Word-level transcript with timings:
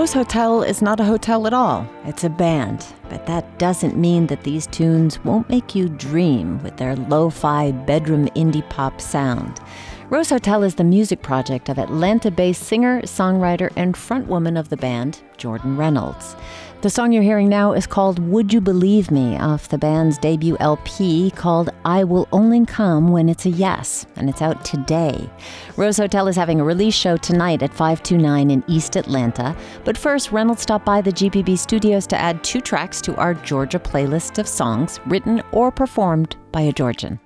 Rose 0.00 0.14
Hotel 0.14 0.62
is 0.62 0.80
not 0.80 0.98
a 0.98 1.04
hotel 1.04 1.46
at 1.46 1.52
all, 1.52 1.86
it's 2.06 2.24
a 2.24 2.30
band. 2.30 2.86
But 3.10 3.26
that 3.26 3.58
doesn't 3.58 3.98
mean 3.98 4.28
that 4.28 4.44
these 4.44 4.66
tunes 4.66 5.22
won't 5.26 5.50
make 5.50 5.74
you 5.74 5.90
dream 5.90 6.58
with 6.62 6.78
their 6.78 6.96
lo 6.96 7.28
fi 7.28 7.72
bedroom 7.72 8.26
indie 8.28 8.66
pop 8.70 8.98
sound. 8.98 9.60
Rose 10.08 10.30
Hotel 10.30 10.62
is 10.62 10.76
the 10.76 10.84
music 10.84 11.20
project 11.20 11.68
of 11.68 11.78
Atlanta 11.78 12.30
based 12.30 12.62
singer, 12.62 13.02
songwriter, 13.02 13.70
and 13.76 13.94
frontwoman 13.94 14.58
of 14.58 14.70
the 14.70 14.78
band, 14.78 15.20
Jordan 15.36 15.76
Reynolds. 15.76 16.34
The 16.82 16.88
song 16.88 17.12
you're 17.12 17.22
hearing 17.22 17.50
now 17.50 17.74
is 17.74 17.86
called 17.86 18.18
Would 18.18 18.54
You 18.54 18.60
Believe 18.62 19.10
Me 19.10 19.36
off 19.36 19.68
the 19.68 19.76
band's 19.76 20.16
debut 20.16 20.56
LP 20.60 21.30
called 21.32 21.68
I 21.84 22.04
Will 22.04 22.26
Only 22.32 22.64
Come 22.64 23.08
When 23.08 23.28
It's 23.28 23.44
a 23.44 23.50
Yes, 23.50 24.06
and 24.16 24.30
it's 24.30 24.40
out 24.40 24.64
today. 24.64 25.28
Rose 25.76 25.98
Hotel 25.98 26.26
is 26.26 26.36
having 26.36 26.58
a 26.58 26.64
release 26.64 26.94
show 26.94 27.18
tonight 27.18 27.62
at 27.62 27.74
529 27.74 28.50
in 28.50 28.64
East 28.66 28.96
Atlanta. 28.96 29.54
But 29.84 29.98
first, 29.98 30.32
Reynolds 30.32 30.62
stopped 30.62 30.86
by 30.86 31.02
the 31.02 31.12
GPB 31.12 31.58
studios 31.58 32.06
to 32.06 32.18
add 32.18 32.42
two 32.42 32.62
tracks 32.62 33.02
to 33.02 33.14
our 33.16 33.34
Georgia 33.34 33.78
playlist 33.78 34.38
of 34.38 34.48
songs 34.48 35.00
written 35.04 35.42
or 35.52 35.70
performed 35.70 36.36
by 36.50 36.62
a 36.62 36.72
Georgian. 36.72 37.20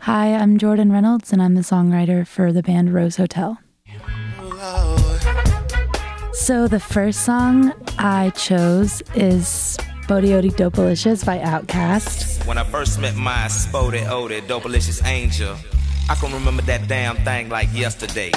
Hi, 0.00 0.34
I'm 0.34 0.58
Jordan 0.58 0.92
Reynolds, 0.92 1.32
and 1.32 1.40
I'm 1.40 1.54
the 1.54 1.62
songwriter 1.62 2.26
for 2.26 2.52
the 2.52 2.62
band 2.62 2.92
Rose 2.92 3.16
Hotel. 3.16 3.58
So 6.40 6.66
the 6.68 6.80
first 6.80 7.26
song 7.26 7.74
I 7.98 8.30
chose 8.30 9.02
is 9.14 9.76
Odi 10.08 10.48
Dopalicious 10.48 11.24
by 11.24 11.38
Outkast. 11.38 12.46
When 12.46 12.56
I 12.56 12.64
first 12.64 12.98
met 12.98 13.14
my 13.14 13.44
Spottieottiedopaliscious 13.44 15.06
Angel, 15.06 15.54
I 16.08 16.14
can 16.14 16.32
remember 16.32 16.62
that 16.62 16.88
damn 16.88 17.16
thing 17.16 17.50
like 17.50 17.68
yesterday. 17.74 18.32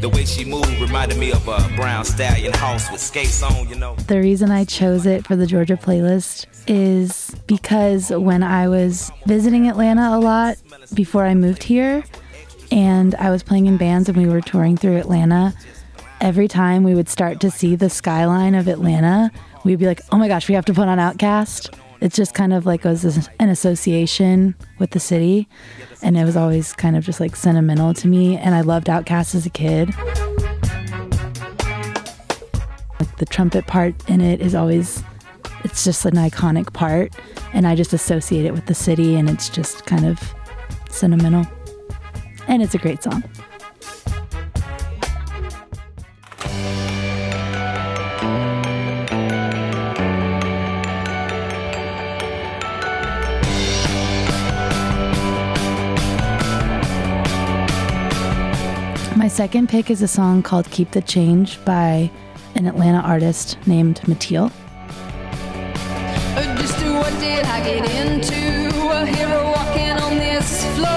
The 0.00 0.10
way 0.10 0.26
she 0.26 0.44
moved 0.44 0.78
reminded 0.78 1.16
me 1.16 1.32
of 1.32 1.48
a 1.48 1.58
brown 1.74 2.04
stallion 2.04 2.52
house 2.52 2.92
with 2.92 3.00
skates 3.00 3.42
on, 3.42 3.66
you 3.66 3.76
know. 3.76 3.96
The 3.96 4.20
reason 4.20 4.50
I 4.50 4.66
chose 4.66 5.06
it 5.06 5.26
for 5.26 5.34
the 5.34 5.46
Georgia 5.46 5.76
playlist 5.76 6.46
is 6.66 7.34
because 7.46 8.10
when 8.10 8.42
I 8.42 8.68
was 8.68 9.10
visiting 9.24 9.68
Atlanta 9.68 10.14
a 10.14 10.20
lot 10.20 10.58
before 10.92 11.24
I 11.24 11.34
moved 11.34 11.62
here, 11.62 12.04
and 12.70 13.14
I 13.14 13.30
was 13.30 13.42
playing 13.42 13.64
in 13.64 13.78
bands 13.78 14.10
and 14.10 14.18
we 14.18 14.26
were 14.26 14.42
touring 14.42 14.76
through 14.76 14.98
Atlanta, 14.98 15.54
every 16.20 16.48
time 16.48 16.82
we 16.82 16.94
would 16.94 17.08
start 17.08 17.40
to 17.40 17.50
see 17.50 17.76
the 17.76 17.90
skyline 17.90 18.54
of 18.54 18.68
Atlanta, 18.68 19.30
we'd 19.64 19.78
be 19.78 19.86
like, 19.86 20.00
oh 20.12 20.18
my 20.18 20.28
gosh, 20.28 20.48
we 20.48 20.54
have 20.54 20.64
to 20.66 20.74
put 20.74 20.88
on 20.88 20.98
Outkast. 20.98 21.74
It's 22.00 22.16
just 22.16 22.34
kind 22.34 22.52
of 22.52 22.64
like 22.64 22.84
was 22.84 23.28
an 23.40 23.48
association 23.48 24.54
with 24.78 24.90
the 24.90 25.00
city. 25.00 25.48
And 26.02 26.16
it 26.16 26.24
was 26.24 26.36
always 26.36 26.72
kind 26.72 26.96
of 26.96 27.04
just 27.04 27.18
like 27.20 27.34
sentimental 27.34 27.92
to 27.94 28.08
me. 28.08 28.36
And 28.36 28.54
I 28.54 28.60
loved 28.60 28.86
Outkast 28.86 29.34
as 29.34 29.46
a 29.46 29.50
kid. 29.50 29.88
Like 33.00 33.16
the 33.18 33.26
trumpet 33.28 33.66
part 33.66 34.08
in 34.08 34.20
it 34.20 34.40
is 34.40 34.54
always, 34.54 35.02
it's 35.64 35.82
just 35.84 36.04
an 36.04 36.14
iconic 36.14 36.72
part. 36.72 37.14
And 37.52 37.66
I 37.66 37.74
just 37.74 37.92
associate 37.92 38.44
it 38.44 38.52
with 38.52 38.66
the 38.66 38.74
city 38.74 39.16
and 39.16 39.28
it's 39.28 39.48
just 39.48 39.86
kind 39.86 40.06
of 40.06 40.34
sentimental. 40.88 41.46
And 42.46 42.62
it's 42.62 42.74
a 42.74 42.78
great 42.78 43.02
song. 43.02 43.24
My 59.28 59.34
second 59.34 59.68
pick 59.68 59.90
is 59.90 60.00
a 60.00 60.08
song 60.08 60.42
called 60.42 60.70
Keep 60.70 60.92
the 60.92 61.02
Change 61.02 61.62
by 61.66 62.10
an 62.54 62.64
Atlanta 62.64 63.00
artist 63.00 63.58
named 63.66 64.00
Mattiel. 64.06 64.50
Just 66.56 66.78
what 66.82 67.12
did 67.20 67.44
I 67.44 67.62
get 67.62 67.84
into? 67.84 68.34
A 68.88 69.04
hero 69.04 69.44
walking 69.52 69.98
on 70.02 70.16
this 70.16 70.64
floor. 70.76 70.88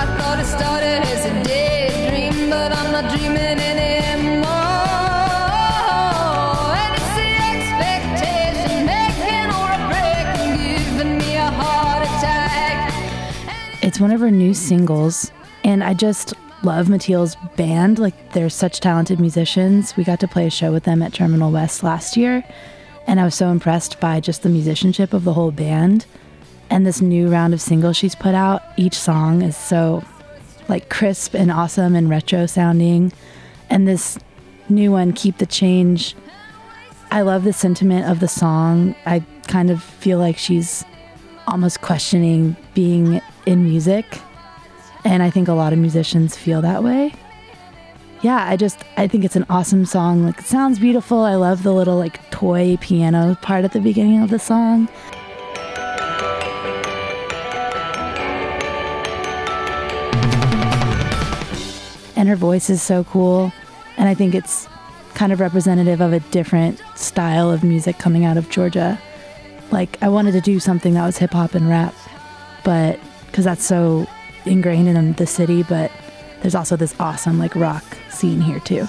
I 0.00 0.06
thought 0.16 0.38
it 0.40 0.46
started 0.46 1.02
as 1.12 1.26
a 1.26 1.42
daydream, 1.44 2.48
but 2.48 2.72
I'm 2.72 2.90
not 2.90 3.10
dreaming 3.14 3.60
anymore. 3.60 4.48
And 6.72 6.94
it's 6.96 7.12
the 7.20 7.36
expectation 7.52 8.86
making 8.86 9.50
or 9.60 9.76
a 9.76 9.78
giving 10.56 11.18
me 11.18 11.36
a 11.36 11.50
heart 11.50 12.02
attack. 12.08 12.94
It's 13.82 14.00
one 14.00 14.10
of 14.10 14.20
her 14.20 14.30
new 14.30 14.54
singles 14.54 15.32
and 15.68 15.84
I 15.84 15.92
just 15.92 16.32
love 16.62 16.88
Mattiel's 16.88 17.36
band. 17.54 17.98
Like, 17.98 18.32
they're 18.32 18.48
such 18.48 18.80
talented 18.80 19.20
musicians. 19.20 19.94
We 19.98 20.02
got 20.02 20.18
to 20.20 20.26
play 20.26 20.46
a 20.46 20.50
show 20.50 20.72
with 20.72 20.84
them 20.84 21.02
at 21.02 21.12
Terminal 21.12 21.52
West 21.52 21.82
last 21.82 22.16
year, 22.16 22.42
and 23.06 23.20
I 23.20 23.24
was 23.24 23.34
so 23.34 23.50
impressed 23.50 24.00
by 24.00 24.18
just 24.20 24.42
the 24.42 24.48
musicianship 24.48 25.12
of 25.12 25.24
the 25.24 25.34
whole 25.34 25.50
band. 25.50 26.06
And 26.70 26.86
this 26.86 27.02
new 27.02 27.28
round 27.28 27.52
of 27.52 27.60
singles 27.60 27.98
she's 27.98 28.14
put 28.14 28.34
out, 28.34 28.62
each 28.78 28.94
song 28.94 29.42
is 29.42 29.58
so 29.58 30.02
like 30.68 30.88
crisp 30.88 31.34
and 31.34 31.50
awesome 31.50 31.94
and 31.94 32.08
retro 32.08 32.46
sounding. 32.46 33.12
And 33.68 33.86
this 33.86 34.18
new 34.70 34.90
one, 34.90 35.12
Keep 35.12 35.36
the 35.36 35.46
Change, 35.46 36.16
I 37.10 37.20
love 37.20 37.44
the 37.44 37.52
sentiment 37.52 38.10
of 38.10 38.20
the 38.20 38.28
song. 38.28 38.94
I 39.04 39.22
kind 39.48 39.70
of 39.70 39.82
feel 39.82 40.18
like 40.18 40.38
she's 40.38 40.82
almost 41.46 41.82
questioning 41.82 42.56
being 42.72 43.20
in 43.44 43.64
music 43.64 44.22
and 45.08 45.22
I 45.22 45.30
think 45.30 45.48
a 45.48 45.54
lot 45.54 45.72
of 45.72 45.78
musicians 45.78 46.36
feel 46.36 46.60
that 46.60 46.84
way. 46.84 47.14
Yeah, 48.20 48.46
I 48.46 48.56
just 48.56 48.84
I 48.98 49.08
think 49.08 49.24
it's 49.24 49.36
an 49.36 49.46
awesome 49.48 49.86
song. 49.86 50.22
Like 50.22 50.40
it 50.40 50.44
sounds 50.44 50.78
beautiful. 50.78 51.20
I 51.20 51.34
love 51.34 51.62
the 51.62 51.72
little 51.72 51.96
like 51.96 52.30
toy 52.30 52.76
piano 52.78 53.34
part 53.40 53.64
at 53.64 53.72
the 53.72 53.80
beginning 53.80 54.22
of 54.22 54.28
the 54.28 54.38
song. 54.38 54.86
And 62.14 62.28
her 62.28 62.36
voice 62.36 62.68
is 62.68 62.82
so 62.82 63.04
cool. 63.04 63.50
And 63.96 64.10
I 64.10 64.14
think 64.14 64.34
it's 64.34 64.68
kind 65.14 65.32
of 65.32 65.40
representative 65.40 66.02
of 66.02 66.12
a 66.12 66.20
different 66.20 66.82
style 66.96 67.50
of 67.50 67.64
music 67.64 67.98
coming 67.98 68.26
out 68.26 68.36
of 68.36 68.50
Georgia. 68.50 69.00
Like 69.70 69.96
I 70.02 70.10
wanted 70.10 70.32
to 70.32 70.42
do 70.42 70.60
something 70.60 70.92
that 70.94 71.06
was 71.06 71.16
hip 71.16 71.32
hop 71.32 71.54
and 71.54 71.66
rap, 71.66 71.94
but 72.62 73.00
because 73.26 73.46
that's 73.46 73.64
so 73.64 74.06
ingrained 74.44 74.88
in 74.88 75.12
the 75.14 75.26
city, 75.26 75.62
but 75.62 75.90
there's 76.40 76.54
also 76.54 76.76
this 76.76 76.94
awesome 77.00 77.38
like 77.38 77.54
rock 77.54 77.84
scene 78.10 78.40
here 78.40 78.60
too. 78.60 78.86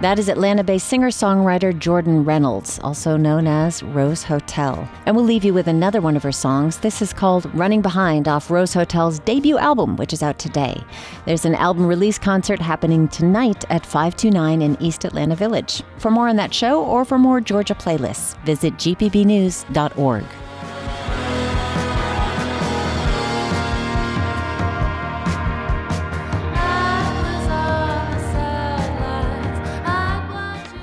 That 0.00 0.18
is 0.18 0.30
Atlanta 0.30 0.64
based 0.64 0.88
singer 0.88 1.10
songwriter 1.10 1.78
Jordan 1.78 2.24
Reynolds, 2.24 2.78
also 2.78 3.18
known 3.18 3.46
as 3.46 3.82
Rose 3.82 4.22
Hotel. 4.22 4.88
And 5.04 5.14
we'll 5.14 5.26
leave 5.26 5.44
you 5.44 5.52
with 5.52 5.66
another 5.66 6.00
one 6.00 6.16
of 6.16 6.22
her 6.22 6.32
songs. 6.32 6.78
This 6.78 7.02
is 7.02 7.12
called 7.12 7.54
Running 7.54 7.82
Behind 7.82 8.26
off 8.26 8.50
Rose 8.50 8.72
Hotel's 8.72 9.18
debut 9.18 9.58
album, 9.58 9.96
which 9.96 10.14
is 10.14 10.22
out 10.22 10.38
today. 10.38 10.82
There's 11.26 11.44
an 11.44 11.54
album 11.54 11.86
release 11.86 12.18
concert 12.18 12.62
happening 12.62 13.08
tonight 13.08 13.66
at 13.68 13.84
529 13.84 14.62
in 14.62 14.80
East 14.80 15.04
Atlanta 15.04 15.36
Village. 15.36 15.82
For 15.98 16.10
more 16.10 16.28
on 16.28 16.36
that 16.36 16.54
show 16.54 16.82
or 16.82 17.04
for 17.04 17.18
more 17.18 17.42
Georgia 17.42 17.74
playlists, 17.74 18.42
visit 18.46 18.72
gpbnews.org. 18.78 20.24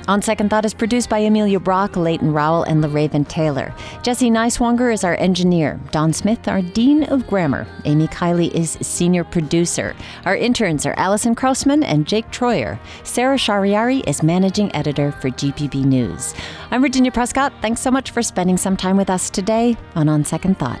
On 0.08 0.22
Second 0.22 0.48
Thought 0.48 0.64
is 0.64 0.72
produced 0.72 1.10
by 1.10 1.18
Amelia 1.18 1.60
Brock, 1.60 1.94
Leighton 1.94 2.32
Rowell, 2.32 2.62
and 2.62 2.82
LaRaven 2.82 3.28
Taylor. 3.28 3.74
Jesse 4.02 4.30
Neiswanger 4.30 4.90
is 4.90 5.04
our 5.04 5.14
engineer. 5.16 5.78
Don 5.90 6.14
Smith, 6.14 6.48
our 6.48 6.62
Dean 6.62 7.04
of 7.04 7.26
Grammar. 7.26 7.66
Amy 7.84 8.08
Kiley 8.08 8.50
is 8.54 8.78
senior 8.80 9.22
producer. 9.22 9.94
Our 10.24 10.34
interns 10.34 10.86
are 10.86 10.94
Allison 10.96 11.34
Krausman 11.34 11.84
and 11.84 12.06
Jake 12.06 12.30
Troyer. 12.30 12.78
Sarah 13.04 13.36
Shariari 13.36 14.02
is 14.08 14.22
managing 14.22 14.74
editor 14.74 15.12
for 15.12 15.28
GPB 15.28 15.84
News. 15.84 16.34
I'm 16.70 16.80
Virginia 16.80 17.12
Prescott. 17.12 17.52
Thanks 17.60 17.82
so 17.82 17.90
much 17.90 18.10
for 18.10 18.22
spending 18.22 18.56
some 18.56 18.78
time 18.78 18.96
with 18.96 19.10
us 19.10 19.28
today 19.28 19.76
on 19.94 20.08
On 20.08 20.24
Second 20.24 20.58
Thought. 20.58 20.80